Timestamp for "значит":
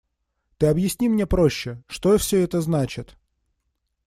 2.61-3.19